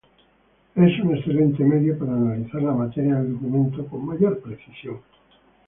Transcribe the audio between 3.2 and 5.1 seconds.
documento, con mayor precisión.